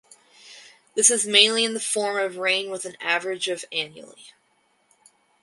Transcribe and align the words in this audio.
This 0.95 1.11
is 1.11 1.27
mainly 1.27 1.63
in 1.63 1.75
the 1.75 1.79
form 1.79 2.17
of 2.17 2.37
rain 2.37 2.71
with 2.71 2.85
an 2.85 2.97
average 3.01 3.47
of 3.49 3.63
annually. 3.71 4.33